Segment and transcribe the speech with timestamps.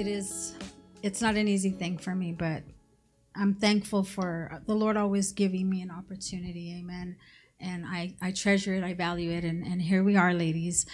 [0.00, 0.54] It is
[1.02, 2.62] it is not an easy thing for me but
[3.36, 7.16] i'm thankful for the lord always giving me an opportunity amen.
[7.62, 10.86] And i i treasure it i value it and and here we are ladies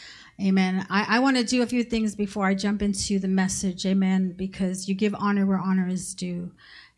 [0.45, 0.85] amen.
[0.91, 4.33] I i want to do a few things before i jump into the message amen
[4.33, 6.51] because you give honor where honor is due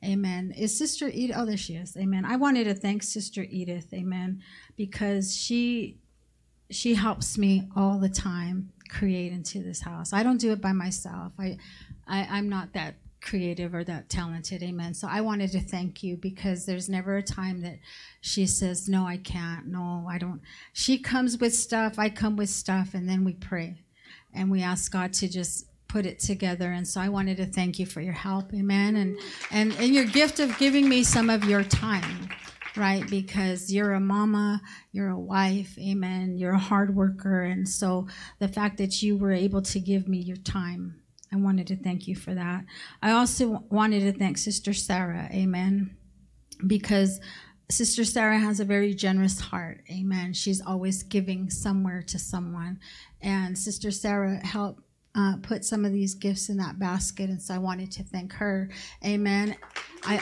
[0.03, 0.55] amen.
[0.57, 2.25] Is sister edith oh there she is amen.
[2.25, 4.43] I wanted to thank sister edith amen
[4.77, 5.99] because she
[6.71, 10.13] she helps me all the time create into this house.
[10.13, 11.33] I don't do it by myself.
[11.39, 11.59] I,
[12.07, 14.63] I I'm not that creative or that talented.
[14.63, 14.95] Amen.
[14.95, 17.79] So I wanted to thank you because there's never a time that
[18.21, 19.67] she says, No, I can't.
[19.67, 20.41] No, I don't.
[20.73, 23.83] She comes with stuff, I come with stuff, and then we pray
[24.35, 26.71] and we ask God to just put it together.
[26.71, 28.53] And so I wanted to thank you for your help.
[28.55, 28.97] Amen.
[28.97, 29.19] And
[29.51, 32.29] and, and your gift of giving me some of your time
[32.77, 33.09] right?
[33.09, 34.61] Because you're a mama,
[34.93, 36.37] you're a wife, amen.
[36.37, 37.43] You're a hard worker.
[37.43, 38.07] And so
[38.39, 41.01] the fact that you were able to give me your time,
[41.33, 42.65] I wanted to thank you for that.
[43.03, 45.97] I also wanted to thank Sister Sarah, amen,
[46.67, 47.21] because
[47.71, 50.33] Sister Sarah has a very generous heart, amen.
[50.33, 52.81] She's always giving somewhere to someone.
[53.21, 54.83] And Sister Sarah helped
[55.15, 58.33] uh, put some of these gifts in that basket, and so I wanted to thank
[58.35, 58.71] her.
[59.05, 59.57] Amen.
[60.05, 60.21] I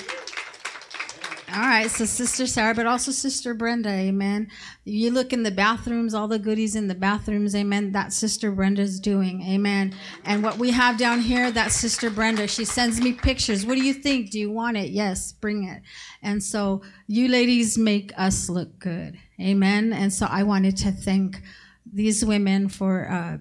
[1.52, 4.48] all right, so Sister Sarah, but also Sister Brenda, amen.
[4.84, 7.92] You look in the bathrooms, all the goodies in the bathrooms, amen.
[7.92, 9.94] That Sister Brenda's doing, amen.
[10.24, 13.64] And what we have down here, that Sister Brenda, she sends me pictures.
[13.64, 14.30] What do you think?
[14.30, 14.90] Do you want it?
[14.90, 15.82] Yes, bring it.
[16.20, 19.92] And so you ladies make us look good, amen.
[19.92, 21.40] And so I wanted to thank
[21.90, 23.08] these women for.
[23.08, 23.38] Uh,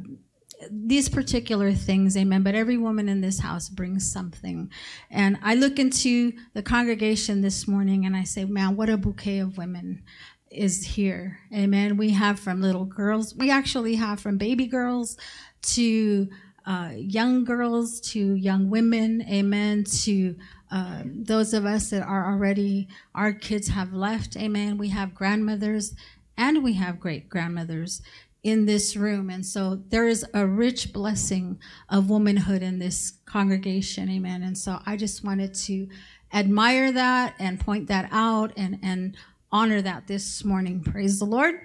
[0.70, 2.44] these particular things, amen.
[2.44, 4.72] But every woman in this house brings something.
[5.10, 9.40] And I look into the congregation this morning and I say, man, what a bouquet
[9.40, 10.04] of women
[10.50, 11.40] is here.
[11.54, 11.98] Amen.
[11.98, 15.18] We have from little girls, we actually have from baby girls
[15.64, 16.30] to
[16.66, 20.36] uh, young girls to young women, amen, to
[20.72, 24.78] uh, those of us that are already, our kids have left, amen.
[24.78, 25.94] We have grandmothers
[26.38, 28.02] and we have great grandmothers
[28.46, 29.32] in this room.
[29.32, 34.08] And so there is a rich blessing of womanhood in this congregation.
[34.08, 34.44] Amen.
[34.44, 35.88] And so I just wanted to
[36.32, 39.18] admire that and point that out and, and
[39.52, 40.80] honor that this morning.
[40.80, 41.56] Praise the Lord.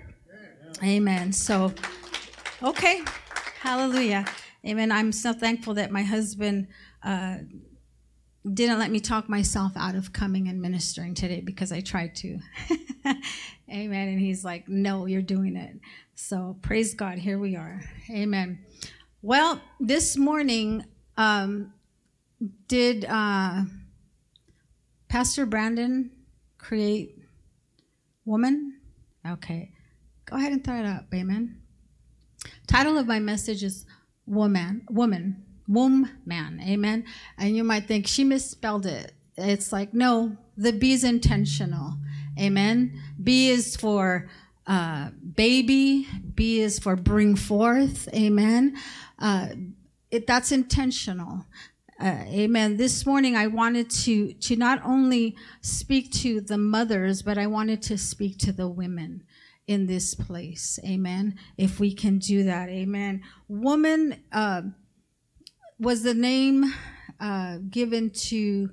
[0.82, 1.34] Amen.
[1.34, 1.74] So,
[2.62, 3.02] okay.
[3.60, 4.24] Hallelujah.
[4.66, 4.90] Amen.
[4.90, 6.66] I'm so thankful that my husband
[7.02, 7.40] uh,
[8.54, 12.38] didn't let me talk myself out of coming and ministering today because I tried to.
[13.70, 14.08] Amen.
[14.08, 15.76] And he's like, no, you're doing it.
[16.14, 17.18] So praise God.
[17.18, 17.80] Here we are.
[18.10, 18.64] Amen.
[19.22, 20.84] Well, this morning,
[21.16, 21.72] um,
[22.68, 23.62] did uh,
[25.08, 26.10] Pastor Brandon
[26.58, 27.16] create
[28.24, 28.80] woman?
[29.28, 29.72] Okay.
[30.24, 31.06] Go ahead and throw it up.
[31.14, 31.60] Amen.
[32.66, 33.84] Title of my message is
[34.26, 34.86] Woman.
[34.90, 35.44] Woman.
[35.68, 36.60] Womb man.
[36.66, 37.04] Amen.
[37.38, 39.12] And you might think she misspelled it.
[39.36, 41.94] It's like, no, the B is intentional.
[42.40, 43.00] Amen.
[43.22, 44.28] B is for
[44.66, 46.06] uh, baby.
[46.34, 48.08] B is for bring forth.
[48.14, 48.76] Amen.
[49.18, 49.48] Uh,
[50.10, 51.44] it, that's intentional.
[52.00, 52.78] Uh, amen.
[52.78, 57.82] This morning I wanted to to not only speak to the mothers, but I wanted
[57.82, 59.22] to speak to the women
[59.66, 60.78] in this place.
[60.84, 61.38] Amen.
[61.58, 62.70] If we can do that.
[62.70, 63.22] Amen.
[63.48, 64.62] Woman uh,
[65.78, 66.72] was the name
[67.20, 68.70] uh, given to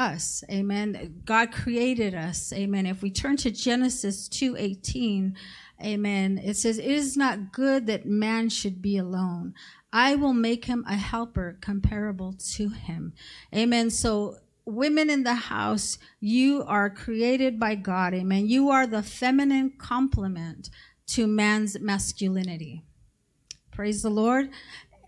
[0.00, 0.42] us.
[0.50, 1.22] Amen.
[1.26, 2.52] God created us.
[2.54, 2.86] Amen.
[2.86, 5.36] If we turn to Genesis 2:18,
[5.84, 9.54] amen, it says, "It is not good that man should be alone.
[9.92, 13.12] I will make him a helper comparable to him."
[13.54, 13.90] Amen.
[13.90, 18.14] So women in the house, you are created by God.
[18.14, 18.46] Amen.
[18.46, 20.70] You are the feminine complement
[21.08, 22.84] to man's masculinity.
[23.70, 24.50] Praise the Lord.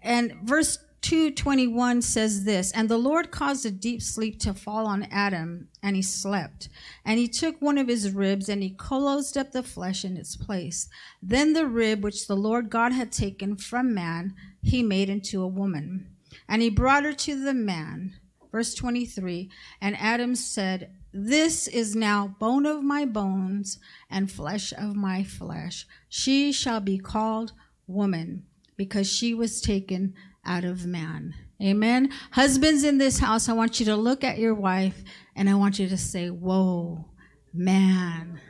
[0.03, 5.09] And verse 2:21 says this, and the Lord caused a deep sleep to fall on
[5.11, 6.69] Adam, and he slept.
[7.05, 10.37] And he took one of his ribs and he closed up the flesh in its
[10.37, 10.89] place.
[11.21, 15.49] Then the rib which the Lord God had taken from man, he made into a
[15.49, 16.07] woman.
[16.49, 18.15] And he brought her to the man.
[18.53, 19.51] Verse 23,
[19.81, 23.79] and Adam said, this is now bone of my bones
[24.09, 25.87] and flesh of my flesh.
[26.09, 27.53] She shall be called
[27.87, 28.45] woman
[28.77, 30.15] because she was taken
[30.45, 31.35] out of man.
[31.63, 32.11] Amen.
[32.33, 35.03] Husbands in this house, I want you to look at your wife
[35.37, 37.05] and I want you to say, Whoa,
[37.53, 38.41] man.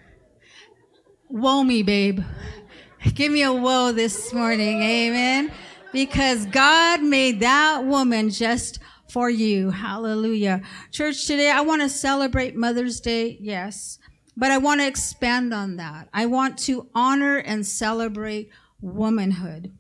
[1.29, 2.21] Whoa, me, babe.
[3.15, 4.83] Give me a whoa this morning.
[4.83, 5.53] Amen.
[5.93, 8.79] Because God made that woman just
[9.09, 9.71] for you.
[9.71, 10.63] Hallelujah.
[10.91, 13.37] Church, today I want to celebrate Mother's Day.
[13.41, 13.99] Yes.
[14.37, 16.09] But I want to expand on that.
[16.15, 18.51] I want to honor and celebrate
[18.81, 19.73] womanhood.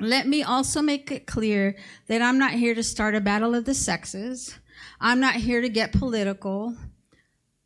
[0.00, 3.64] Let me also make it clear that I'm not here to start a battle of
[3.64, 4.56] the sexes.
[5.00, 6.76] I'm not here to get political.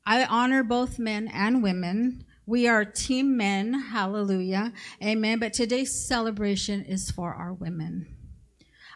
[0.07, 2.25] I honor both men and women.
[2.47, 3.75] We are team men.
[3.75, 4.73] Hallelujah.
[5.03, 5.41] Amen.
[5.41, 8.07] But today's celebration is for our women.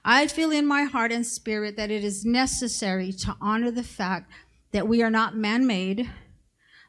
[0.03, 4.31] I feel in my heart and spirit that it is necessary to honor the fact
[4.73, 6.11] that we are not man made.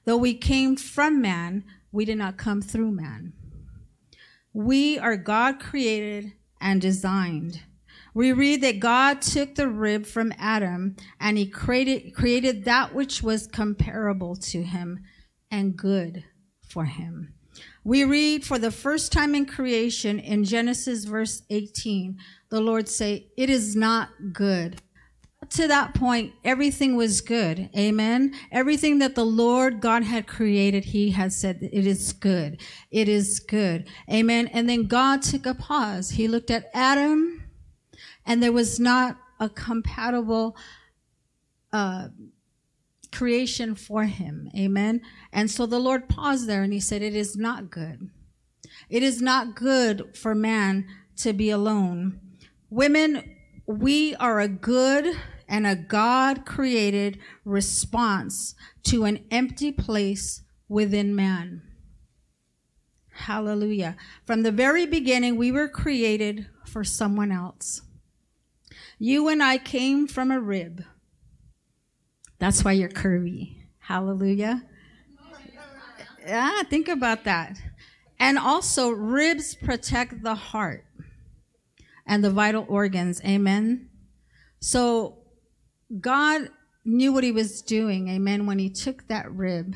[0.05, 3.33] Though we came from man, we did not come through man.
[4.53, 7.61] We are God created and designed.
[8.13, 13.21] We read that God took the rib from Adam and he created, created that which
[13.21, 15.01] was comparable to him
[15.51, 16.23] and good
[16.67, 17.33] for him.
[17.83, 22.17] We read for the first time in creation in Genesis verse 18,
[22.49, 24.81] the Lord say, it is not good
[25.51, 27.69] to that point, everything was good.
[27.75, 28.33] Amen.
[28.51, 32.61] Everything that the Lord God had created, He had said, it is good.
[32.91, 33.87] It is good.
[34.11, 34.47] Amen.
[34.47, 36.11] And then God took a pause.
[36.11, 37.43] He looked at Adam,
[38.25, 40.57] and there was not a compatible
[41.71, 42.07] uh,
[43.11, 44.49] creation for him.
[44.55, 45.01] Amen.
[45.31, 48.09] And so the Lord paused there and He said, It is not good.
[48.89, 52.19] It is not good for man to be alone.
[52.69, 53.35] Women,
[53.65, 55.15] we are a good
[55.47, 61.61] and a God created response to an empty place within man.
[63.11, 63.95] Hallelujah.
[64.25, 67.81] From the very beginning, we were created for someone else.
[68.99, 70.83] You and I came from a rib.
[72.39, 73.55] That's why you're curvy.
[73.79, 74.63] Hallelujah.
[76.25, 77.57] Yeah, think about that.
[78.19, 80.85] And also, ribs protect the heart
[82.05, 83.21] and the vital organs.
[83.23, 83.89] Amen.
[84.59, 85.19] So,
[85.99, 86.49] God
[86.83, 89.75] knew what he was doing, amen, when he took that rib.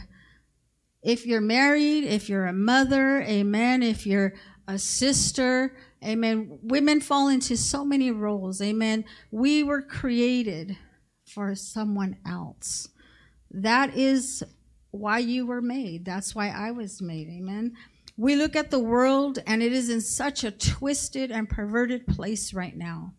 [1.04, 4.34] If you're married, if you're a mother, amen, if you're
[4.68, 9.06] a sister, amen, women fall into so many roles, amen.
[9.32, 10.78] We were created
[11.26, 12.90] for someone else.
[13.50, 14.44] That is
[14.92, 16.06] why you were made.
[16.06, 17.74] That's why I was made, amen.
[18.18, 22.54] We look at the world and it is in such a twisted and perverted place
[22.54, 23.14] right now.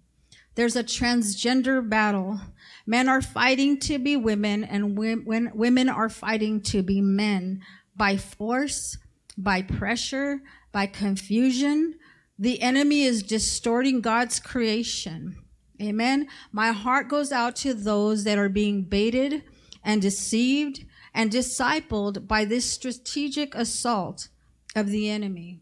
[0.54, 2.40] There's a transgender battle.
[2.86, 7.62] Men are fighting to be women, and women are fighting to be men
[7.96, 8.98] by force,
[9.36, 11.94] by pressure, by confusion.
[12.38, 15.36] The enemy is distorting God's creation.
[15.80, 16.28] Amen.
[16.50, 19.42] My heart goes out to those that are being baited
[19.84, 20.84] and deceived
[21.14, 24.28] and discipled by this strategic assault
[24.74, 25.60] of the enemy.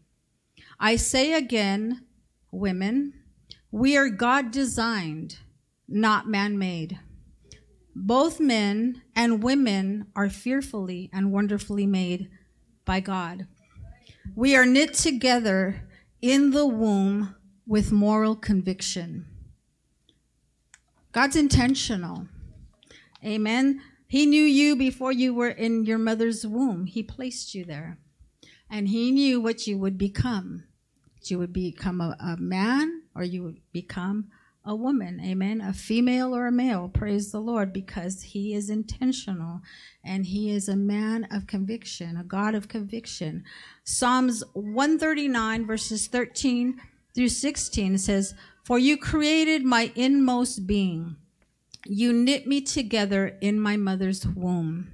[0.79, 2.05] I say again,
[2.51, 3.13] women,
[3.71, 5.37] we are God designed,
[5.87, 6.99] not man made.
[7.95, 12.29] Both men and women are fearfully and wonderfully made
[12.85, 13.47] by God.
[14.35, 15.87] We are knit together
[16.21, 17.35] in the womb
[17.65, 19.25] with moral conviction.
[21.11, 22.27] God's intentional.
[23.25, 23.81] Amen.
[24.07, 26.85] He knew you before you were in your mother's womb.
[26.85, 27.97] He placed you there.
[28.69, 30.65] And he knew what you would become.
[31.23, 34.27] You would become a, a man or you would become
[34.63, 39.61] a woman, amen, a female or a male, praise the Lord, because He is intentional
[40.03, 43.43] and He is a man of conviction, a God of conviction.
[43.83, 46.79] Psalms 139, verses 13
[47.15, 51.15] through 16 says, For you created my inmost being,
[51.85, 54.91] you knit me together in my mother's womb.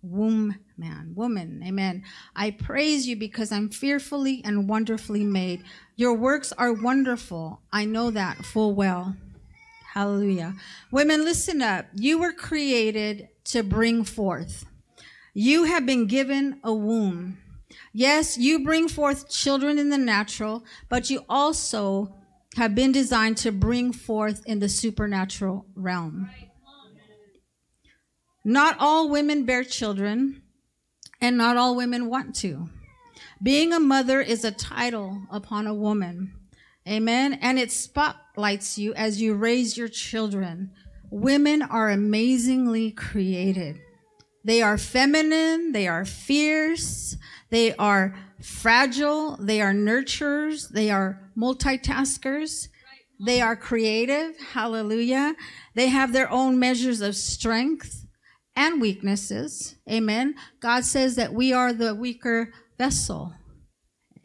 [0.00, 2.04] Womb man, woman, amen.
[2.34, 5.64] I praise you because I'm fearfully and wonderfully made.
[5.96, 7.60] Your works are wonderful.
[7.72, 9.16] I know that full well.
[9.94, 10.54] Hallelujah.
[10.90, 11.86] Women, listen up.
[11.94, 14.66] You were created to bring forth.
[15.32, 17.38] You have been given a womb.
[17.92, 22.14] Yes, you bring forth children in the natural, but you also
[22.56, 26.30] have been designed to bring forth in the supernatural realm.
[28.44, 30.42] Not all women bear children,
[31.20, 32.68] and not all women want to.
[33.42, 36.32] Being a mother is a title upon a woman.
[36.88, 37.34] Amen.
[37.34, 40.70] And it spotlights you as you raise your children.
[41.10, 43.78] Women are amazingly created.
[44.44, 45.72] They are feminine.
[45.72, 47.16] They are fierce.
[47.50, 49.36] They are fragile.
[49.38, 50.68] They are nurturers.
[50.68, 52.68] They are multitaskers.
[53.18, 54.38] They are creative.
[54.52, 55.34] Hallelujah.
[55.74, 58.05] They have their own measures of strength
[58.56, 59.76] and weaknesses.
[59.88, 60.34] Amen.
[60.60, 63.34] God says that we are the weaker vessel.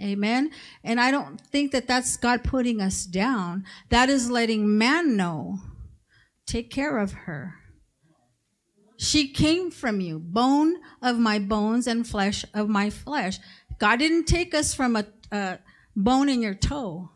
[0.02, 0.50] Amen.
[0.84, 3.66] And I don't think that that's God putting us down.
[3.90, 5.60] That is letting man know.
[6.48, 7.56] Take care of her.
[8.98, 13.40] She came from you, bone of my bones and flesh of my flesh.
[13.80, 15.60] God didn't take us from a, a
[15.96, 17.10] bone in your toe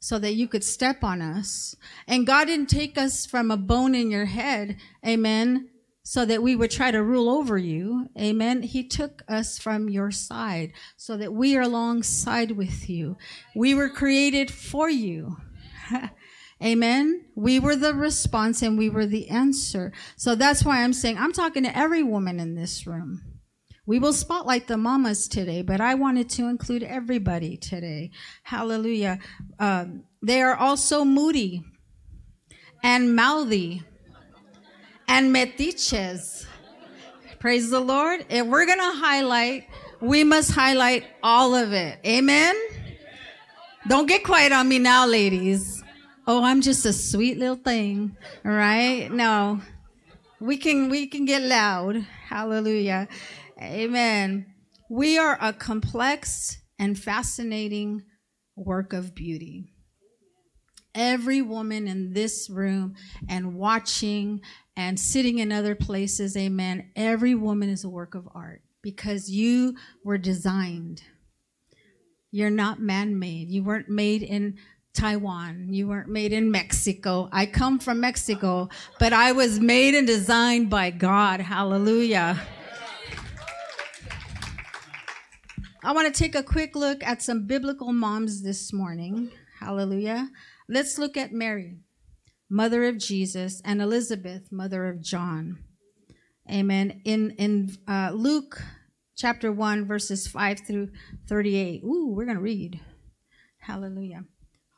[0.00, 1.76] so that you could step on us.
[2.06, 5.68] And God didn't take us from a bone in your head, amen,
[6.08, 8.08] so that we would try to rule over you.
[8.18, 8.62] Amen.
[8.62, 13.18] He took us from your side so that we are alongside with you.
[13.54, 15.36] We were created for you.
[16.64, 17.26] Amen.
[17.34, 19.92] We were the response and we were the answer.
[20.16, 23.20] So that's why I'm saying I'm talking to every woman in this room.
[23.84, 28.12] We will spotlight the mamas today, but I wanted to include everybody today.
[28.44, 29.18] Hallelujah.
[29.58, 31.64] Um, they are also moody
[32.82, 33.82] and mouthy
[35.08, 36.46] and metiches.
[37.38, 38.26] Praise the Lord.
[38.28, 39.68] If we're going to highlight,
[40.00, 41.98] we must highlight all of it.
[42.06, 42.56] Amen.
[43.88, 45.82] Don't get quiet on me now, ladies.
[46.26, 49.10] Oh, I'm just a sweet little thing, right?
[49.10, 49.62] No.
[50.40, 52.06] We can we can get loud.
[52.28, 53.08] Hallelujah.
[53.60, 54.46] Amen.
[54.90, 58.02] We are a complex and fascinating
[58.56, 59.72] work of beauty.
[60.94, 62.94] Every woman in this room
[63.28, 64.40] and watching
[64.78, 66.92] and sitting in other places, amen.
[66.94, 71.02] Every woman is a work of art because you were designed.
[72.30, 73.50] You're not man made.
[73.50, 74.56] You weren't made in
[74.94, 75.72] Taiwan.
[75.72, 77.28] You weren't made in Mexico.
[77.32, 78.68] I come from Mexico,
[79.00, 81.40] but I was made and designed by God.
[81.40, 82.40] Hallelujah.
[85.82, 89.32] I want to take a quick look at some biblical moms this morning.
[89.58, 90.30] Hallelujah.
[90.68, 91.78] Let's look at Mary
[92.48, 95.58] mother of Jesus, and Elizabeth, mother of John.
[96.50, 97.02] Amen.
[97.04, 98.62] In in uh, Luke
[99.16, 100.88] chapter 1, verses 5 through
[101.28, 101.82] 38.
[101.84, 102.80] Ooh, we're to read.
[103.58, 104.24] Hallelujah.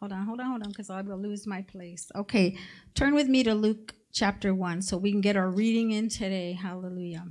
[0.00, 2.10] Hold on, hold on, hold on, because I will lose my place.
[2.16, 2.56] Okay,
[2.94, 6.54] turn with me to Luke chapter 1 so we can get our reading in today.
[6.54, 7.26] Hallelujah.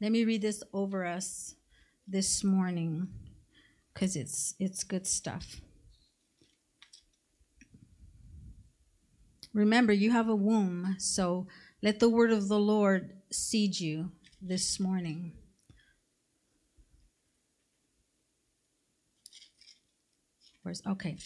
[0.00, 1.54] Let me read this over us
[2.08, 3.08] this morning
[3.92, 5.60] because it's it's good stuff.
[9.52, 11.46] Remember, you have a womb, so
[11.82, 15.32] let the word of the Lord seed you this morning.
[20.62, 21.16] Where's okay?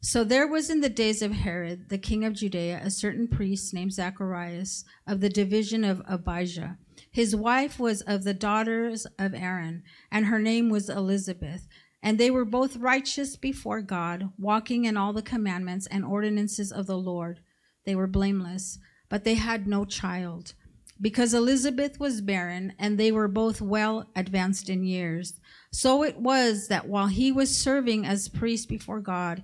[0.00, 3.74] So there was in the days of Herod, the king of Judea, a certain priest
[3.74, 6.78] named Zacharias of the division of Abijah.
[7.10, 11.66] His wife was of the daughters of Aaron, and her name was Elizabeth.
[12.02, 16.86] And they were both righteous before God, walking in all the commandments and ordinances of
[16.86, 17.40] the Lord.
[17.84, 20.54] They were blameless, but they had no child,
[21.00, 25.40] because Elizabeth was barren, and they were both well advanced in years.
[25.72, 29.42] So it was that while he was serving as priest before God,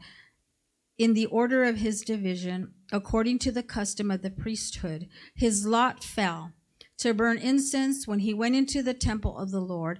[0.98, 6.04] in the order of his division, according to the custom of the priesthood, his lot
[6.04, 6.52] fell
[6.98, 9.98] to burn incense when he went into the temple of the Lord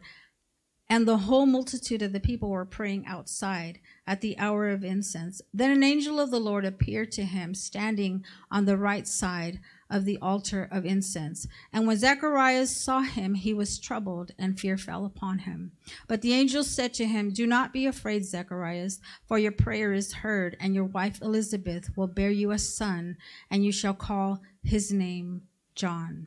[0.92, 5.40] and the whole multitude of the people were praying outside at the hour of incense.
[5.54, 9.58] Then an angel of the Lord appeared to him, standing on the right side
[9.88, 11.48] of the altar of incense.
[11.72, 15.72] And when Zacharias saw him, he was troubled, and fear fell upon him.
[16.08, 20.12] But the angel said to him, Do not be afraid, Zacharias, for your prayer is
[20.12, 23.16] heard, and your wife Elizabeth will bear you a son,
[23.50, 25.44] and you shall call his name
[25.74, 26.26] John.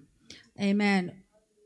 [0.60, 1.22] Amen.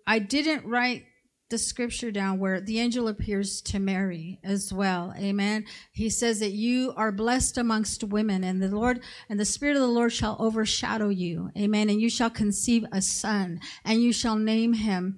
[0.05, 1.05] I didn't write
[1.49, 5.13] the scripture down where the angel appears to Mary as well.
[5.17, 5.65] Amen.
[5.91, 9.81] He says that you are blessed amongst women and the Lord and the spirit of
[9.81, 11.49] the Lord shall overshadow you.
[11.57, 11.89] Amen.
[11.89, 15.17] And you shall conceive a son and you shall name him,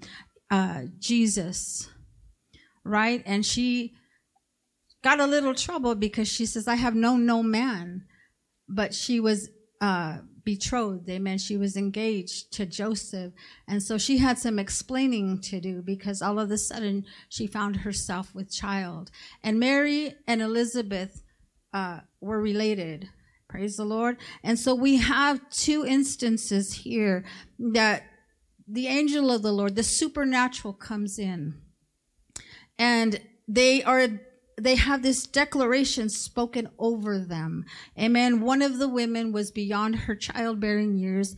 [0.49, 1.89] uh, Jesus.
[2.85, 3.21] Right.
[3.25, 3.93] And she
[5.03, 8.05] got a little trouble because she says, I have known no man,
[8.69, 9.49] but she was,
[9.81, 11.09] uh, betrothed.
[11.09, 11.37] Amen.
[11.37, 13.33] She was engaged to Joseph.
[13.67, 17.77] And so she had some explaining to do because all of a sudden she found
[17.77, 19.11] herself with child.
[19.43, 21.23] And Mary and Elizabeth
[21.73, 23.09] uh, were related.
[23.47, 24.17] Praise the Lord.
[24.43, 27.25] And so we have two instances here
[27.59, 28.03] that
[28.67, 31.55] the angel of the Lord, the supernatural comes in.
[32.79, 34.07] And they are
[34.63, 37.65] they have this declaration spoken over them.
[37.97, 38.41] Amen.
[38.41, 41.35] One of the women was beyond her childbearing years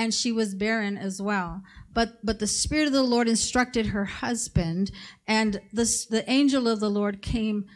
[0.00, 1.62] and she was barren as well.
[1.92, 4.90] But but the spirit of the Lord instructed her husband,
[5.26, 7.66] and the the angel of the Lord came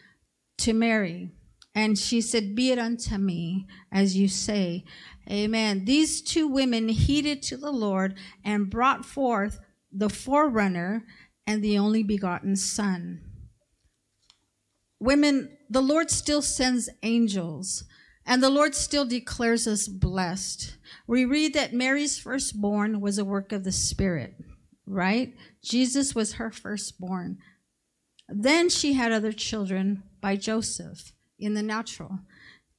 [0.59, 1.33] to Mary,
[1.75, 4.85] and she said, "Be it unto me as you say."
[5.31, 5.85] Amen.
[5.85, 9.61] These two women heeded to the Lord and brought forth
[9.93, 11.05] the forerunner
[11.47, 13.21] and the only begotten Son.
[15.00, 17.84] Women, the Lord still sends angels,
[18.26, 20.76] and the Lord still declares us blessed.
[21.06, 24.34] We read that Mary's firstborn was a work of the Spirit,
[24.86, 25.34] right?
[25.62, 27.38] Jesus was her firstborn.
[28.28, 32.20] Then she had other children by Joseph in the natural.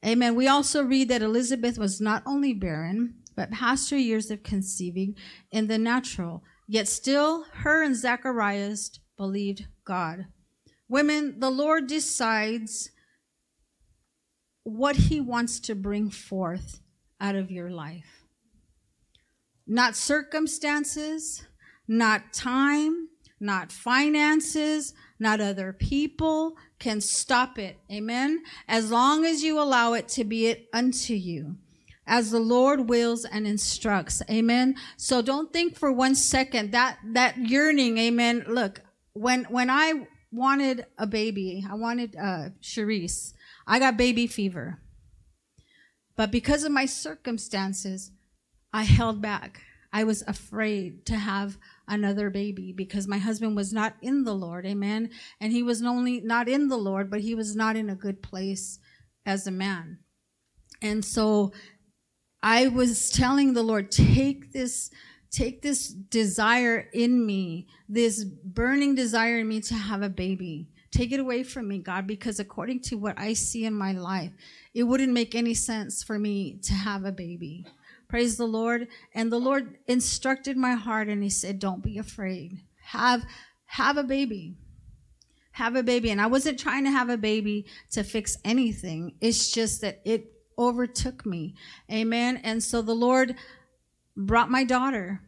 [0.04, 0.36] Amen.
[0.36, 5.16] We also read that Elizabeth was not only barren, but past her years of conceiving
[5.52, 6.44] in the natural.
[6.68, 10.28] Yet still, her and Zacharias believed God.
[10.88, 12.92] Women, the Lord decides
[14.64, 16.82] what he wants to bring forth
[17.20, 18.24] out of your life.
[19.68, 21.44] Not circumstances,
[21.88, 27.78] not time, not finances, not other people can stop it.
[27.92, 28.44] Amen.
[28.68, 31.58] As long as you allow it to be it unto you
[32.08, 34.22] as the Lord wills and instructs.
[34.30, 34.76] Amen.
[34.98, 38.46] So don't think for one second that that yearning, amen.
[38.48, 38.82] Look,
[39.14, 43.34] when when I wanted a baby, I wanted uh Charisse,
[43.68, 44.80] I got baby fever.
[46.16, 48.12] But because of my circumstances,
[48.72, 49.62] I held back.
[49.92, 54.66] I was afraid to have another baby because my husband was not in the Lord.
[54.66, 55.10] Amen.
[55.40, 58.22] And he was only not in the Lord, but he was not in a good
[58.22, 58.80] place
[59.26, 60.00] as a man.
[60.82, 61.54] And so
[62.44, 64.92] I was telling the Lord, take this,
[65.36, 70.70] take this desire in me, this burning desire in me to have a baby.
[70.92, 74.32] Take it away from me, God, because according to what I see in my life,
[74.74, 77.66] it wouldn't make any sense for me to have a baby.
[78.08, 78.88] Praise the Lord.
[79.14, 82.62] And the Lord instructed my heart and he said, don't be afraid.
[82.86, 83.26] Have,
[83.66, 84.56] have a baby.
[85.52, 86.12] Have a baby.
[86.12, 89.16] And I wasn't trying to have a baby to fix anything.
[89.20, 91.56] It's just that it overtook me.
[91.92, 92.38] Amen.
[92.38, 93.36] And so the Lord
[94.16, 95.22] brought my daughter.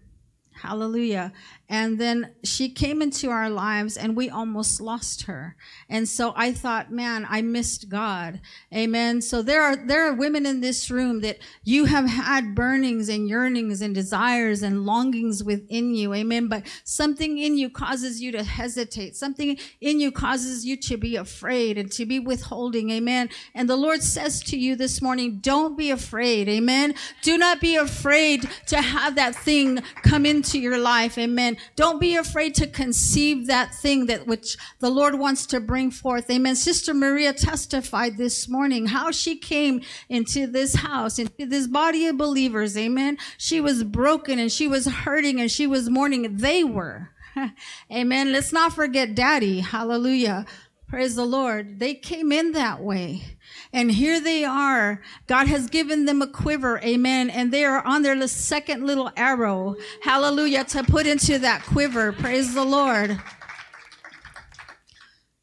[0.61, 1.31] Hallelujah.
[1.69, 5.57] And then she came into our lives and we almost lost her.
[5.89, 8.39] And so I thought, man, I missed God.
[8.73, 9.21] Amen.
[9.21, 13.27] So there are, there are women in this room that you have had burnings and
[13.27, 16.13] yearnings and desires and longings within you.
[16.13, 16.47] Amen.
[16.47, 19.17] But something in you causes you to hesitate.
[19.17, 22.91] Something in you causes you to be afraid and to be withholding.
[22.91, 23.29] Amen.
[23.53, 26.47] And the Lord says to you this morning, don't be afraid.
[26.47, 26.95] Amen.
[27.23, 31.17] Do not be afraid to have that thing come into your life.
[31.17, 31.57] Amen.
[31.75, 36.29] Don't be afraid to conceive that thing that which the Lord wants to bring forth.
[36.29, 36.55] Amen.
[36.55, 42.17] Sister Maria testified this morning how she came into this house, into this body of
[42.17, 42.77] believers.
[42.77, 43.17] Amen.
[43.37, 46.37] She was broken and she was hurting and she was mourning.
[46.37, 47.11] They were.
[47.91, 48.31] Amen.
[48.31, 49.59] Let's not forget daddy.
[49.59, 50.45] Hallelujah.
[50.87, 51.79] Praise the Lord.
[51.79, 53.37] They came in that way.
[53.73, 55.01] And here they are.
[55.27, 56.79] God has given them a quiver.
[56.79, 57.29] Amen.
[57.29, 59.75] And they are on their second little arrow.
[60.03, 60.63] Hallelujah.
[60.65, 62.13] To put into that quiver.
[62.13, 63.21] Praise the Lord.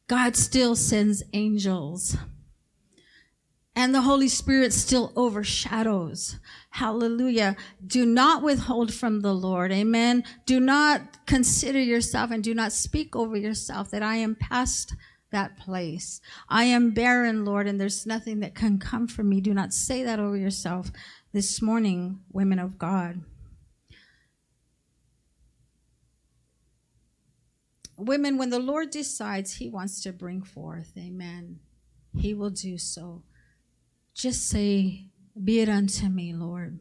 [0.07, 2.17] God still sends angels.
[3.75, 6.39] And the Holy Spirit still overshadows.
[6.71, 7.55] Hallelujah.
[7.85, 9.71] Do not withhold from the Lord.
[9.71, 10.23] Amen.
[10.45, 14.95] Do not consider yourself and do not speak over yourself that I am past
[15.35, 16.21] that place.
[16.47, 19.41] I am barren, Lord, and there's nothing that can come from me.
[19.41, 20.91] Do not say that over yourself
[21.33, 23.21] this morning, women of God.
[27.97, 31.59] Women, when the Lord decides He wants to bring forth, amen,
[32.17, 33.23] He will do so.
[34.13, 35.07] Just say,
[35.43, 36.79] Be it unto me, Lord.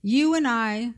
[0.00, 0.94] You and I,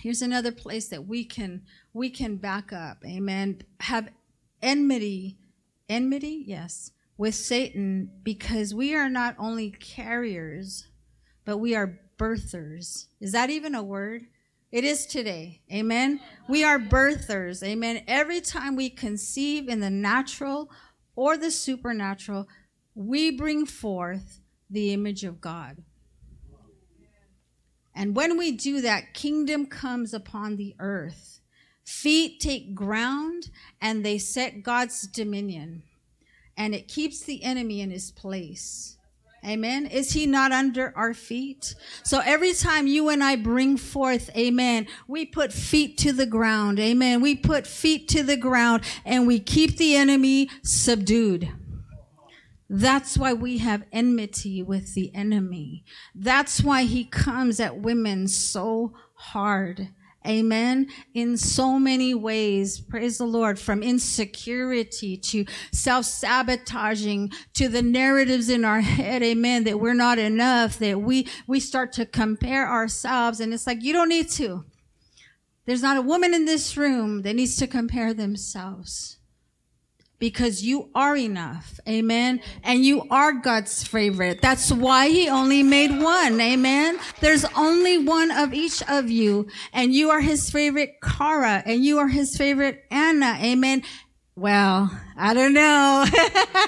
[0.00, 4.08] here's another place that we can we can back up amen have
[4.62, 5.36] enmity
[5.88, 10.88] enmity, yes, with Satan because we are not only carriers,
[11.44, 13.06] but we are birthers.
[13.20, 14.22] Is that even a word?
[14.70, 15.62] It is today.
[15.72, 16.20] Amen.
[16.48, 17.62] We are birthers.
[17.62, 18.02] Amen.
[18.06, 20.70] Every time we conceive in the natural
[21.16, 22.46] or the supernatural,
[22.94, 25.78] we bring forth the image of God.
[27.94, 31.37] And when we do that, kingdom comes upon the earth.
[31.88, 33.48] Feet take ground
[33.80, 35.82] and they set God's dominion,
[36.54, 38.98] and it keeps the enemy in his place.
[39.42, 39.86] Amen.
[39.86, 41.74] Is he not under our feet?
[42.04, 46.78] So every time you and I bring forth, amen, we put feet to the ground.
[46.78, 47.22] Amen.
[47.22, 51.48] We put feet to the ground and we keep the enemy subdued.
[52.68, 55.84] That's why we have enmity with the enemy.
[56.14, 59.88] That's why he comes at women so hard.
[60.26, 60.88] Amen.
[61.14, 62.80] In so many ways.
[62.80, 63.58] Praise the Lord.
[63.58, 69.22] From insecurity to self-sabotaging to the narratives in our head.
[69.22, 69.64] Amen.
[69.64, 70.78] That we're not enough.
[70.78, 73.40] That we, we start to compare ourselves.
[73.40, 74.64] And it's like, you don't need to.
[75.66, 79.17] There's not a woman in this room that needs to compare themselves
[80.18, 81.78] because you are enough.
[81.88, 82.40] Amen.
[82.62, 84.42] And you are God's favorite.
[84.42, 86.40] That's why he only made one.
[86.40, 86.98] Amen.
[87.20, 91.98] There's only one of each of you and you are his favorite Cara and you
[91.98, 93.38] are his favorite Anna.
[93.40, 93.82] Amen.
[94.34, 96.06] Well, I don't know.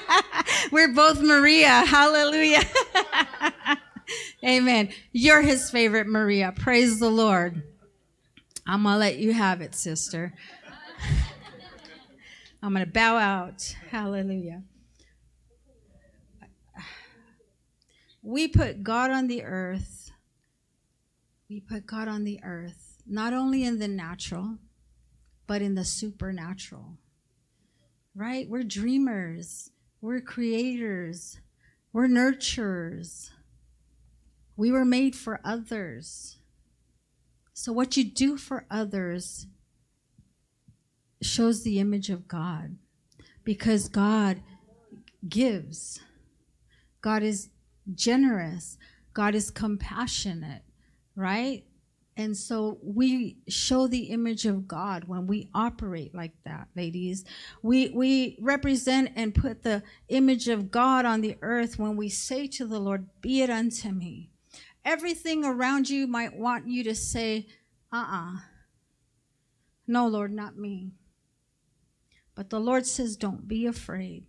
[0.71, 1.85] We're both Maria.
[1.85, 2.63] Hallelujah.
[4.45, 4.89] Amen.
[5.11, 6.53] You're his favorite Maria.
[6.55, 7.63] Praise the Lord.
[8.67, 10.33] I'm going to let you have it, sister.
[12.63, 13.75] I'm going to bow out.
[13.89, 14.63] Hallelujah.
[18.21, 20.11] We put God on the earth.
[21.49, 24.57] We put God on the earth, not only in the natural,
[25.47, 26.97] but in the supernatural.
[28.15, 28.47] Right?
[28.47, 29.71] We're dreamers.
[29.99, 31.39] We're creators.
[31.91, 33.31] We're nurturers.
[34.55, 36.37] We were made for others.
[37.53, 39.47] So, what you do for others
[41.21, 42.77] shows the image of God
[43.43, 44.41] because God
[45.27, 45.99] gives.
[47.01, 47.49] God is
[47.93, 48.77] generous.
[49.13, 50.63] God is compassionate,
[51.15, 51.65] right?
[52.17, 57.23] And so we show the image of God when we operate like that, ladies.
[57.61, 62.47] We we represent and put the image of God on the earth when we say
[62.47, 64.29] to the Lord, "Be it unto me."
[64.83, 67.47] Everything around you might want you to say,
[67.91, 68.41] "Uh-uh.
[69.87, 70.91] No, Lord, not me."
[72.35, 74.25] But the Lord says, Don't be afraid.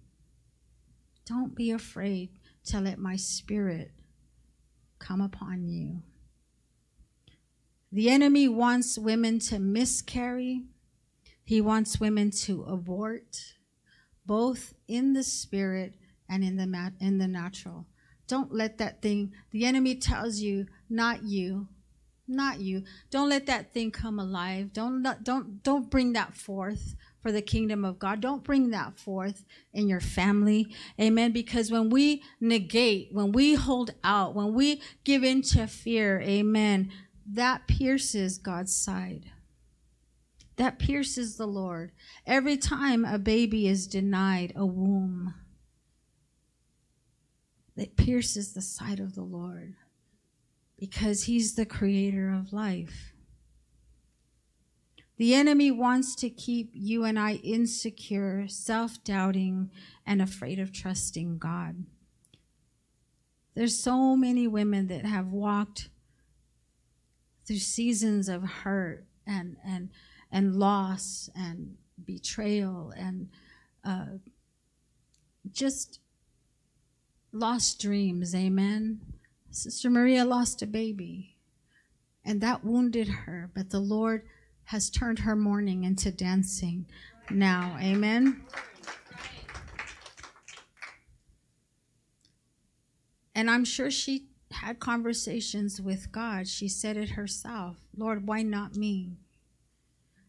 [1.24, 2.30] Don't be afraid
[2.64, 3.92] to let my spirit
[4.98, 6.02] come upon you.
[7.90, 10.64] The enemy wants women to miscarry,
[11.44, 13.54] he wants women to abort,
[14.24, 15.94] both in the spirit
[16.28, 17.86] and in the, mat- in the natural.
[18.26, 21.68] Don't let that thing, the enemy tells you, not you,
[22.26, 22.84] not you.
[23.10, 24.72] Don't let that thing come alive.
[24.72, 28.20] Don't, don't, don't bring that forth for the kingdom of God.
[28.20, 30.74] Don't bring that forth in your family.
[31.00, 31.32] Amen.
[31.32, 36.90] Because when we negate, when we hold out, when we give in to fear, amen,
[37.24, 39.30] that pierces God's side.
[40.56, 41.92] That pierces the Lord.
[42.26, 45.34] Every time a baby is denied a womb,
[47.76, 49.74] it pierces the side of the Lord
[50.78, 53.11] because He's the creator of life.
[55.22, 59.70] The enemy wants to keep you and I insecure, self doubting,
[60.04, 61.84] and afraid of trusting God.
[63.54, 65.90] There's so many women that have walked
[67.46, 69.90] through seasons of hurt and, and,
[70.32, 73.28] and loss and betrayal and
[73.84, 74.16] uh,
[75.52, 76.00] just
[77.30, 78.34] lost dreams.
[78.34, 79.00] Amen.
[79.52, 81.36] Sister Maria lost a baby,
[82.24, 84.22] and that wounded her, but the Lord
[84.64, 86.86] has turned her mourning into dancing
[87.30, 87.76] now.
[87.80, 88.42] Amen.
[93.34, 96.46] And I'm sure she had conversations with God.
[96.46, 99.16] She said it herself Lord, why not me?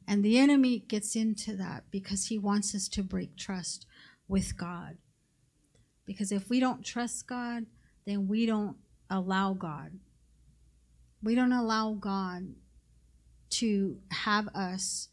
[0.08, 3.86] And the enemy gets into that because he wants us to break trust
[4.28, 4.98] with God.
[6.06, 7.66] Because if we don't trust God,
[8.06, 8.76] then we don't
[9.10, 9.92] allow God.
[11.22, 12.56] We don't allow God
[13.60, 15.10] to have us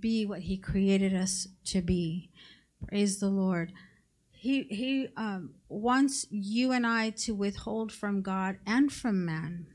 [0.00, 2.30] be what he created us to be.
[2.88, 3.72] Praise the Lord.
[4.30, 9.66] He, he um, wants you and I to withhold from God and from man.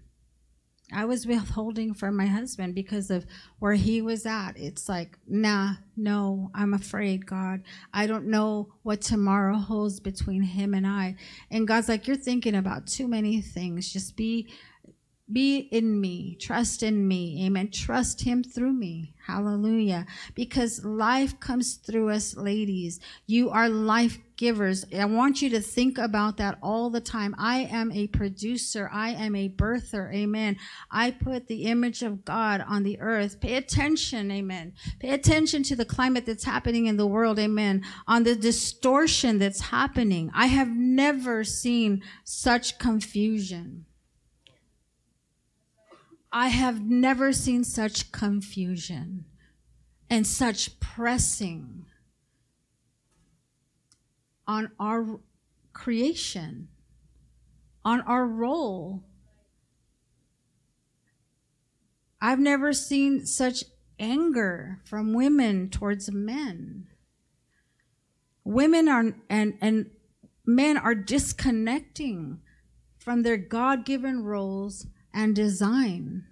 [0.92, 3.26] I was withholding from my husband because of
[3.60, 4.54] where he was at.
[4.56, 7.62] It's like, nah, no, I'm afraid, God.
[7.94, 11.16] I don't know what tomorrow holds between him and I.
[11.52, 13.92] And God's like, you're thinking about too many things.
[13.92, 14.52] Just be
[15.32, 16.36] be in me.
[16.36, 17.46] Trust in me.
[17.46, 17.70] Amen.
[17.72, 19.14] Trust him through me.
[19.26, 20.08] Hallelujah.
[20.34, 23.00] Because life comes through us, ladies.
[23.28, 24.86] You are life givers.
[24.98, 27.36] I want you to think about that all the time.
[27.38, 28.90] I am a producer.
[28.92, 30.12] I am a birther.
[30.14, 30.58] Amen.
[30.90, 33.40] I put the image of God on the earth.
[33.40, 34.32] Pay attention.
[34.32, 34.74] Amen.
[35.00, 37.38] Pay attention to the climate that's happening in the world.
[37.38, 37.84] Amen.
[38.08, 40.32] On the distortion that's happening.
[40.34, 43.86] I have never seen such confusion.
[46.32, 49.26] I have never seen such confusion
[50.10, 51.86] and such pressing
[54.48, 55.20] on our
[55.74, 56.68] creation,
[57.84, 59.04] on our role.
[62.22, 63.64] I've never seen such
[64.00, 66.88] anger from women towards men.
[68.44, 69.92] Women are and and
[70.46, 72.40] men are disconnecting
[72.98, 76.26] from their God-given roles and design.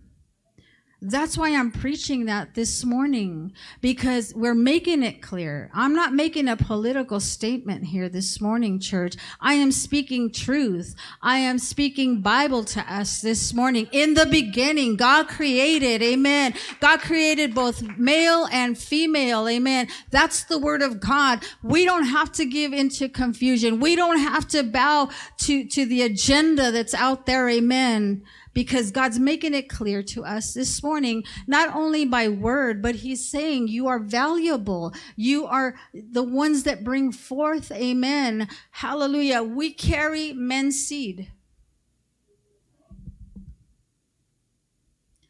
[1.02, 5.70] That's why I'm preaching that this morning because we're making it clear.
[5.72, 9.16] I'm not making a political statement here this morning, church.
[9.40, 10.96] I am speaking truth.
[11.22, 13.88] I am speaking Bible to us this morning.
[13.92, 16.56] In the beginning, God created, amen.
[16.80, 19.90] God created both male and female, amen.
[20.10, 21.46] That's the word of God.
[21.62, 23.80] We don't have to give into confusion.
[23.80, 25.12] We don't have to bow
[25.42, 28.24] to, to the agenda that's out there, amen
[28.58, 33.24] because God's making it clear to us this morning, not only by word, but He's
[33.24, 34.96] saying you are valuable.
[35.16, 38.48] You are the ones that bring forth, amen.
[38.72, 39.44] Hallelujah.
[39.44, 41.32] We carry men's seed.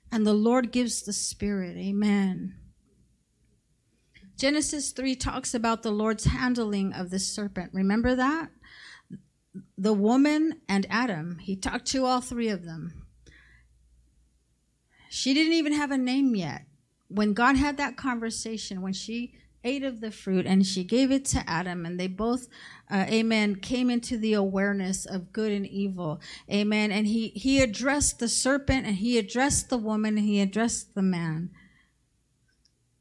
[0.09, 2.55] And the Lord gives the Spirit, amen.
[4.37, 7.71] Genesis 3 talks about the Lord's handling of the serpent.
[7.73, 8.51] Remember that?
[9.77, 11.39] The woman and Adam.
[11.39, 13.03] He talked to all three of them.
[15.09, 16.63] She didn't even have a name yet.
[17.07, 21.25] When God had that conversation, when she ate of the fruit and she gave it
[21.25, 22.47] to Adam, and they both,
[22.89, 26.19] uh, amen, came into the awareness of good and evil,
[26.51, 26.91] amen.
[26.91, 31.01] And he, he addressed the serpent, and he addressed the woman, and he addressed the
[31.01, 31.51] man.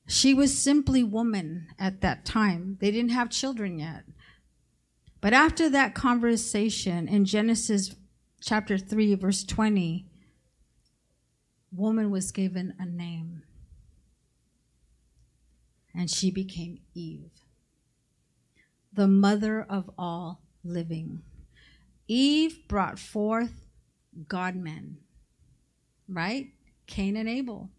[0.09, 2.79] She was simply woman at that time.
[2.81, 4.05] They didn't have children yet.
[5.21, 7.97] But after that conversation in Genesis
[8.41, 10.07] chapter 3, verse 20,
[11.77, 13.43] woman was given a name.
[15.95, 17.31] And she became Eve,
[18.93, 21.23] the mother of all living.
[22.07, 23.67] Eve brought forth
[24.29, 24.99] God men,
[26.09, 26.49] right?
[26.87, 27.71] Cain and Abel.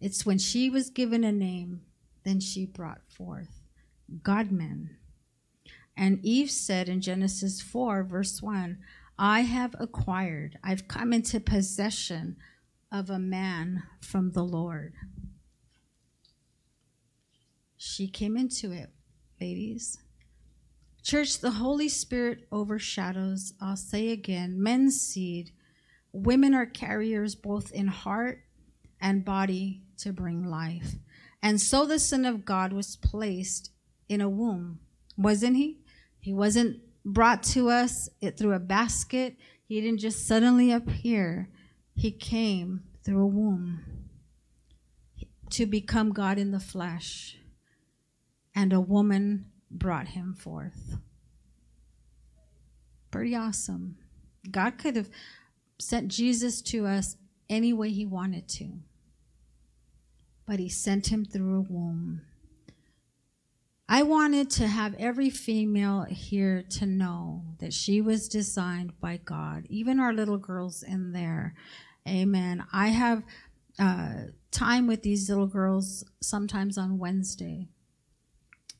[0.00, 1.80] It's when she was given a name,
[2.24, 3.62] then she brought forth
[4.22, 4.96] God men.
[5.96, 8.78] And Eve said in Genesis 4, verse 1,
[9.18, 12.36] I have acquired, I've come into possession
[12.90, 14.94] of a man from the Lord.
[17.76, 18.90] She came into it,
[19.40, 19.98] ladies.
[21.02, 25.50] Church, the Holy Spirit overshadows, I'll say again, men's seed.
[26.12, 28.42] Women are carriers both in heart
[29.00, 30.94] and body to bring life.
[31.42, 33.70] And so the Son of God was placed
[34.08, 34.80] in a womb,
[35.16, 35.80] wasn't he?
[36.20, 39.36] He wasn't brought to us it through a basket.
[39.66, 41.48] He didn't just suddenly appear.
[41.94, 43.80] He came through a womb
[45.50, 47.36] to become God in the flesh.
[48.54, 50.96] And a woman brought him forth.
[53.10, 53.96] Pretty awesome.
[54.50, 55.10] God could have
[55.78, 57.16] sent Jesus to us
[57.48, 58.80] any way he wanted to.
[60.46, 62.22] But he sent him through a womb.
[63.88, 69.66] I wanted to have every female here to know that she was designed by God,
[69.68, 71.54] even our little girls in there.
[72.08, 72.64] Amen.
[72.72, 73.22] I have
[73.78, 74.14] uh,
[74.50, 77.68] time with these little girls sometimes on Wednesday.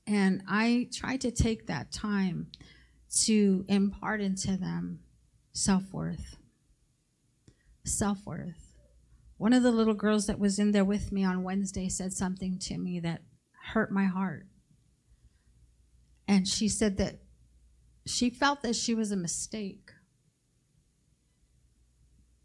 [0.07, 2.49] And I try to take that time
[3.25, 5.01] to impart into them
[5.53, 6.37] self worth.
[7.85, 8.73] Self worth.
[9.37, 12.59] One of the little girls that was in there with me on Wednesday said something
[12.61, 13.23] to me that
[13.73, 14.47] hurt my heart.
[16.27, 17.21] And she said that
[18.07, 19.91] she felt that she was a mistake.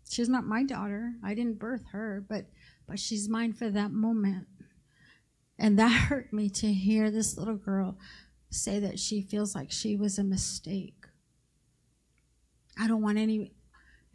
[0.09, 1.13] She's not my daughter.
[1.23, 2.45] I didn't birth her, but
[2.87, 4.47] but she's mine for that moment.
[5.57, 7.97] And that hurt me to hear this little girl
[8.49, 11.05] say that she feels like she was a mistake.
[12.77, 13.53] I don't want any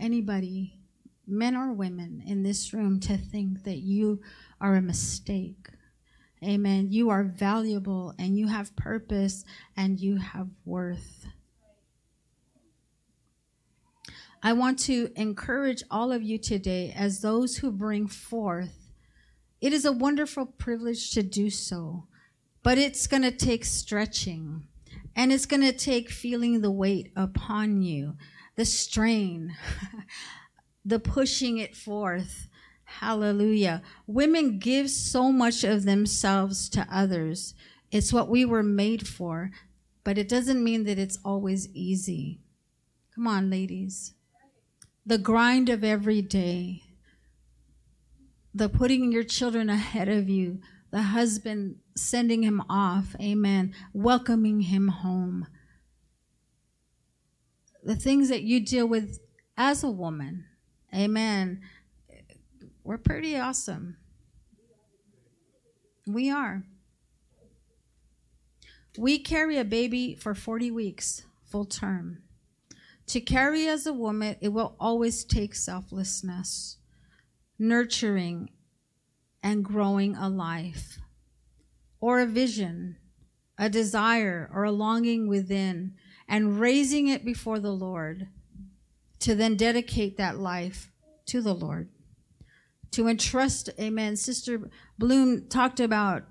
[0.01, 0.81] anybody,
[1.27, 4.21] men or women in this room to think that you
[4.61, 5.69] are a mistake.
[6.43, 6.91] Amen.
[6.91, 9.45] You are valuable and you have purpose
[9.77, 11.27] and you have worth.
[14.43, 18.93] I want to encourage all of you today as those who bring forth.
[19.61, 22.09] It is a wonderful privilege to do so,
[22.63, 24.67] but it's going to take stretching
[25.17, 28.17] and it's going to take feeling the weight upon you,
[28.57, 29.57] the strain,
[30.85, 32.49] the pushing it forth
[32.85, 33.83] Hallelujah.
[34.07, 37.55] Women give so much of themselves to others.
[37.91, 39.51] It's what we were made for,
[40.05, 42.41] but it doesn't mean that it's always easy.
[43.15, 44.15] Come on, ladies.
[45.07, 46.83] The grind of every day,
[48.55, 54.89] the putting your children ahead of you, the husband sending him off, amen, welcoming him
[54.89, 55.47] home.
[57.83, 59.21] The things that you deal with
[59.57, 60.47] as a woman,
[60.95, 61.61] amen
[62.85, 63.97] We're pretty awesome.
[66.07, 66.65] We are.
[68.99, 72.19] We carry a baby for 40 weeks, full term.
[73.07, 76.77] To carry as a woman, it will always take selflessness,
[77.59, 78.51] nurturing,
[79.43, 80.99] and growing a life,
[82.01, 82.97] or a vision,
[83.59, 85.95] a desire, or a longing within,
[86.29, 88.29] and raising it before the Lord
[89.21, 90.93] to then dedicate that life
[91.27, 91.89] to the Lord.
[92.95, 94.15] To entrust, amen.
[94.15, 96.23] Sister Bloom talked about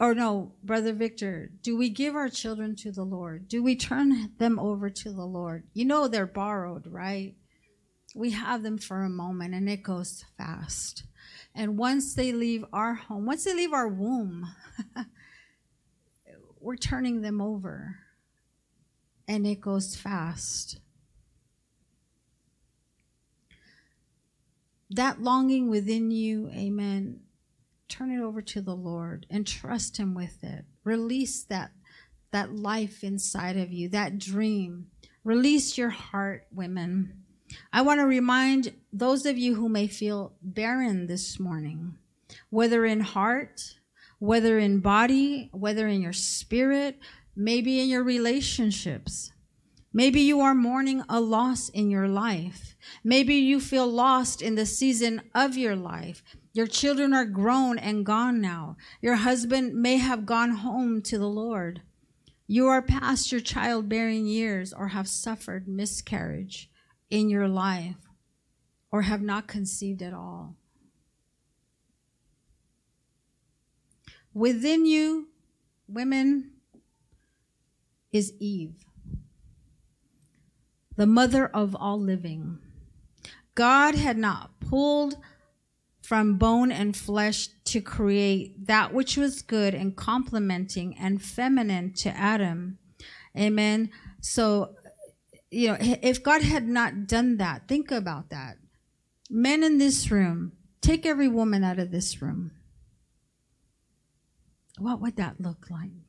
[0.00, 3.48] or no, Brother Victor, do we give our children to the Lord?
[3.48, 5.64] Do we turn them over to the Lord?
[5.74, 7.34] You know they're borrowed, right?
[8.14, 11.02] We have them for a moment and it goes fast.
[11.54, 14.46] And once they leave our home, once they leave our womb,
[16.60, 17.96] we're turning them over
[19.26, 20.78] and it goes fast.
[24.90, 27.20] That longing within you, amen,
[27.88, 30.64] turn it over to the Lord and trust him with it.
[30.84, 31.72] Release that
[32.30, 34.86] that life inside of you, that dream.
[35.24, 37.24] Release your heart, women.
[37.72, 41.96] I want to remind those of you who may feel barren this morning,
[42.50, 43.78] whether in heart,
[44.18, 46.98] whether in body, whether in your spirit,
[47.34, 49.32] maybe in your relationships.
[49.92, 52.76] Maybe you are mourning a loss in your life.
[53.02, 56.22] Maybe you feel lost in the season of your life.
[56.52, 58.76] Your children are grown and gone now.
[59.00, 61.82] Your husband may have gone home to the Lord.
[62.46, 66.70] You are past your childbearing years or have suffered miscarriage
[67.10, 67.96] in your life
[68.90, 70.56] or have not conceived at all.
[74.32, 75.28] Within you,
[75.88, 76.52] women,
[78.12, 78.84] is Eve,
[80.98, 82.58] the mother of all living.
[83.54, 85.16] God had not pulled
[86.02, 92.10] from bone and flesh to create that which was good and complementing and feminine to
[92.10, 92.78] Adam.
[93.36, 93.90] Amen.
[94.20, 94.74] So,
[95.52, 98.56] you know, if God had not done that, think about that.
[99.30, 102.50] Men in this room, take every woman out of this room.
[104.78, 106.07] What would that look like?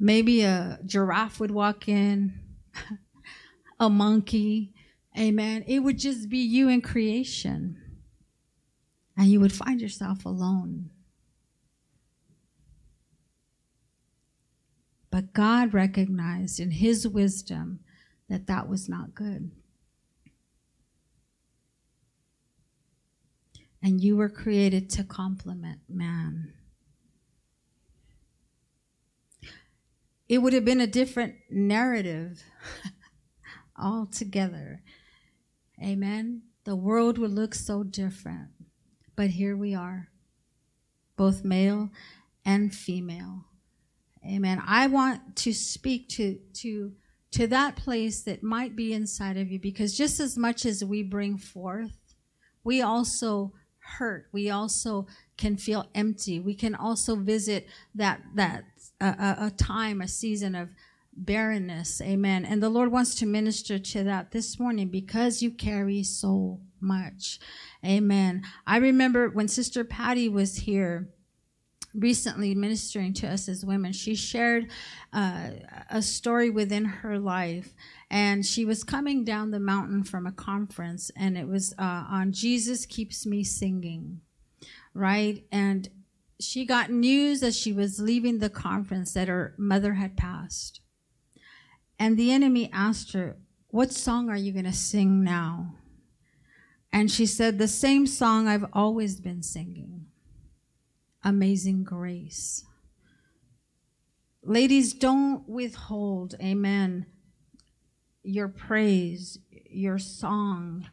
[0.00, 2.40] Maybe a giraffe would walk in,
[3.80, 4.72] a monkey,
[5.18, 5.64] Amen.
[5.66, 7.76] It would just be you in creation.
[9.16, 10.90] And you would find yourself alone.
[15.10, 17.80] But God recognized in His wisdom
[18.28, 19.50] that that was not good.
[23.82, 26.52] And you were created to complement man.
[30.30, 32.42] It would have been a different narrative
[33.78, 34.82] altogether
[35.82, 36.42] Amen.
[36.64, 38.48] The world would look so different.
[39.16, 40.08] But here we are,
[41.16, 41.90] both male
[42.44, 43.44] and female.
[44.26, 44.62] Amen.
[44.66, 46.92] I want to speak to, to,
[47.32, 51.02] to that place that might be inside of you because just as much as we
[51.02, 51.96] bring forth,
[52.62, 54.26] we also hurt.
[54.32, 55.06] We also
[55.38, 56.40] can feel empty.
[56.40, 58.64] We can also visit that, that,
[59.00, 60.70] uh, a time, a season of
[61.12, 62.00] barrenness.
[62.00, 62.44] Amen.
[62.44, 67.38] And the Lord wants to minister to that this morning because you carry so much.
[67.84, 68.42] Amen.
[68.66, 71.10] I remember when Sister Patty was here
[71.94, 74.70] recently ministering to us as women, she shared
[75.12, 75.50] uh,
[75.90, 77.74] a story within her life.
[78.10, 82.32] And she was coming down the mountain from a conference, and it was uh, on
[82.32, 84.20] Jesus Keeps Me Singing,
[84.94, 85.44] right?
[85.52, 85.88] And
[86.40, 90.80] she got news as she was leaving the conference that her mother had passed.
[91.98, 93.36] And the enemy asked her,
[93.68, 95.76] What song are you going to sing now?
[96.92, 100.06] And she said, The same song I've always been singing
[101.22, 102.64] Amazing Grace.
[104.42, 107.04] Ladies, don't withhold, amen,
[108.22, 110.88] your praise, your song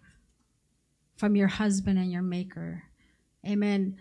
[1.15, 2.83] from your husband and your maker.
[3.45, 3.97] Amen.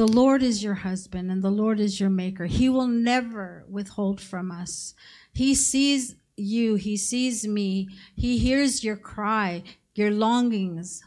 [0.00, 2.46] The Lord is your husband and the Lord is your maker.
[2.46, 4.94] He will never withhold from us.
[5.34, 7.86] He sees you, He sees me,
[8.16, 9.62] He hears your cry,
[9.94, 11.02] your longings.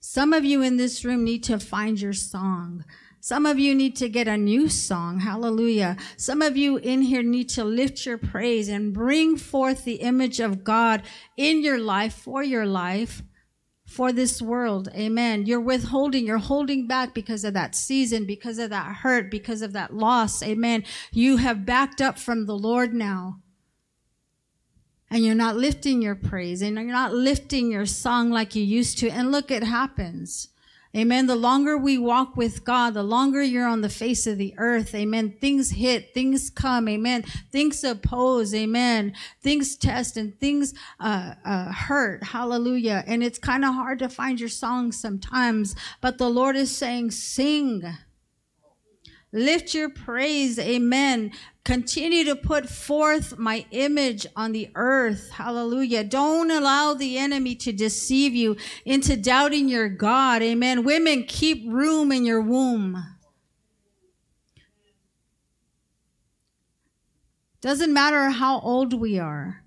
[0.00, 2.86] Some of you in this room need to find your song.
[3.20, 5.20] Some of you need to get a new song.
[5.20, 5.98] Hallelujah.
[6.16, 10.40] Some of you in here need to lift your praise and bring forth the image
[10.40, 11.02] of God
[11.36, 13.22] in your life, for your life,
[13.92, 14.88] for this world.
[14.94, 15.46] Amen.
[15.46, 19.72] You're withholding, you're holding back because of that season, because of that hurt, because of
[19.74, 20.42] that loss.
[20.42, 20.84] Amen.
[21.12, 23.40] You have backed up from the Lord now.
[25.10, 28.96] and you're not lifting your praise and you're not lifting your song like you used
[28.98, 29.10] to.
[29.10, 30.48] And look, it happens.
[30.94, 31.26] Amen.
[31.26, 34.94] The longer we walk with God, the longer you're on the face of the earth.
[34.94, 35.34] Amen.
[35.40, 36.86] Things hit, things come.
[36.86, 37.24] Amen.
[37.50, 38.54] Things oppose.
[38.54, 39.14] Amen.
[39.40, 42.22] Things test and things uh, uh, hurt.
[42.22, 43.04] Hallelujah.
[43.06, 47.12] And it's kind of hard to find your song sometimes, but the Lord is saying,
[47.12, 47.82] sing.
[49.32, 50.58] Lift your praise.
[50.58, 51.32] Amen.
[51.64, 55.30] Continue to put forth my image on the earth.
[55.30, 56.04] Hallelujah.
[56.04, 60.42] Don't allow the enemy to deceive you into doubting your God.
[60.42, 60.84] Amen.
[60.84, 63.02] Women, keep room in your womb.
[67.62, 69.61] Doesn't matter how old we are.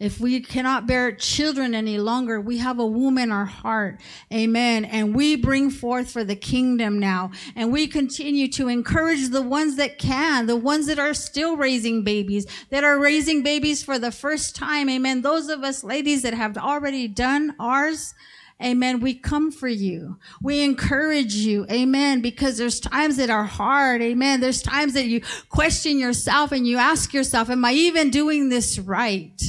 [0.00, 4.00] If we cannot bear children any longer, we have a womb in our heart.
[4.32, 4.86] Amen.
[4.86, 7.32] And we bring forth for the kingdom now.
[7.54, 12.02] And we continue to encourage the ones that can, the ones that are still raising
[12.02, 14.88] babies, that are raising babies for the first time.
[14.88, 15.20] Amen.
[15.20, 18.14] Those of us ladies that have already done ours,
[18.62, 19.00] Amen.
[19.00, 20.18] We come for you.
[20.42, 21.66] We encourage you.
[21.70, 22.20] Amen.
[22.20, 24.02] Because there's times that are hard.
[24.02, 24.40] Amen.
[24.40, 28.78] There's times that you question yourself and you ask yourself, am I even doing this
[28.78, 29.40] right?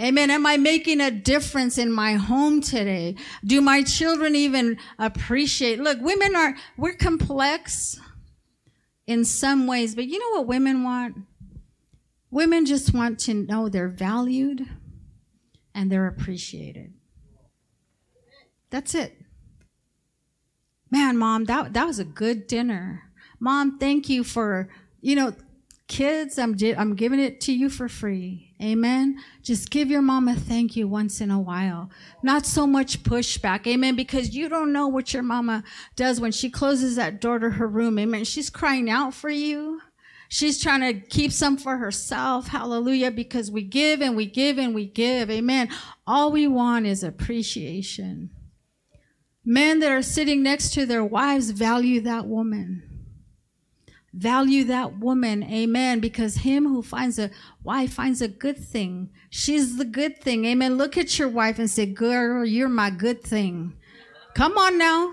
[0.00, 0.30] Amen.
[0.30, 3.16] Am I making a difference in my home today?
[3.44, 5.78] Do my children even appreciate?
[5.78, 8.00] Look, women are, we're complex
[9.06, 11.16] in some ways, but you know what women want?
[12.30, 14.66] Women just want to know they're valued
[15.74, 16.94] and they're appreciated.
[18.70, 19.20] That's it.
[20.90, 23.02] Man, mom, that, that was a good dinner.
[23.38, 24.70] Mom, thank you for,
[25.02, 25.34] you know,
[25.88, 28.49] kids, I'm, I'm giving it to you for free.
[28.62, 29.18] Amen.
[29.42, 31.88] Just give your mom a thank you once in a while.
[32.22, 33.66] Not so much pushback.
[33.66, 33.96] Amen.
[33.96, 35.64] Because you don't know what your mama
[35.96, 37.98] does when she closes that door to her room.
[37.98, 38.24] Amen.
[38.24, 39.80] She's crying out for you.
[40.28, 42.48] She's trying to keep some for herself.
[42.48, 43.10] Hallelujah.
[43.10, 45.30] Because we give and we give and we give.
[45.30, 45.70] Amen.
[46.06, 48.30] All we want is appreciation.
[49.44, 52.89] Men that are sitting next to their wives value that woman.
[54.12, 57.30] Value that woman, amen, because him who finds a
[57.62, 59.10] wife finds a good thing.
[59.30, 60.76] She's the good thing, amen.
[60.76, 63.74] Look at your wife and say, Girl, you're my good thing.
[64.34, 65.12] Come on now.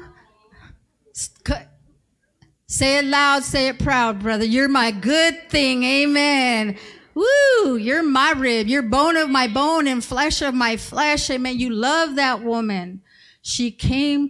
[2.69, 4.45] Say it loud, say it proud, brother.
[4.45, 6.77] You're my good thing, amen.
[7.13, 11.59] Woo, you're my rib, you're bone of my bone and flesh of my flesh, amen.
[11.59, 13.01] You love that woman.
[13.41, 14.29] She came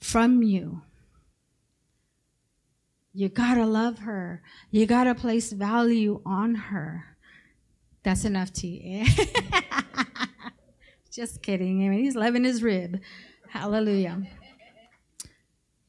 [0.00, 0.82] from you.
[3.16, 4.42] You gotta love her.
[4.72, 7.04] You gotta place value on her.
[8.02, 9.06] That's enough tea.
[11.12, 11.86] Just kidding.
[11.86, 13.00] I mean, he's loving his rib.
[13.48, 14.20] Hallelujah.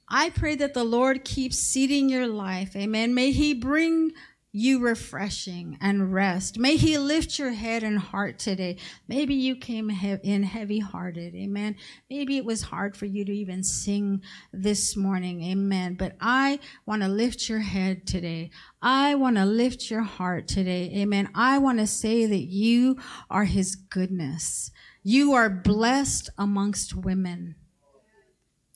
[0.08, 2.76] I pray that the Lord keeps seeding your life.
[2.76, 3.16] Amen.
[3.16, 4.12] May he bring
[4.56, 6.58] you refreshing and rest.
[6.58, 8.78] May He lift your head and heart today.
[9.06, 11.36] Maybe you came in heavy hearted.
[11.36, 11.76] Amen.
[12.10, 14.22] Maybe it was hard for you to even sing
[14.54, 15.44] this morning.
[15.44, 15.96] Amen.
[15.96, 18.50] But I want to lift your head today.
[18.82, 20.90] I want to lift your heart today.
[20.96, 21.30] Amen.
[21.36, 22.96] I want to say that you
[23.30, 24.72] are His goodness.
[25.04, 27.56] You are blessed amongst women.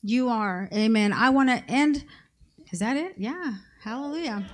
[0.02, 0.68] You are.
[0.74, 1.14] Amen.
[1.14, 2.04] I want to end.
[2.70, 3.14] Is that it?
[3.16, 3.54] Yeah.
[3.82, 4.44] Hallelujah.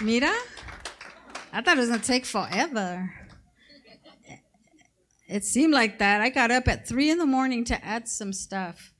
[0.00, 0.34] Mira,
[1.52, 3.14] I thought it was gonna take forever.
[5.26, 6.20] It seemed like that.
[6.20, 8.92] I got up at three in the morning to add some stuff,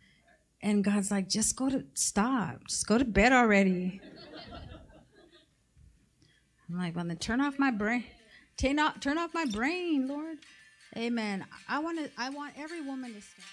[0.62, 2.66] and God's like, "Just go to stop.
[2.68, 4.01] Just go to bed already."
[6.68, 8.05] I'm like, "Well, then turn off my brain.
[8.57, 10.38] Turn off, turn off my brain, Lord."
[10.97, 11.45] Amen.
[11.68, 12.11] I want to.
[12.16, 13.49] I want every woman to stand.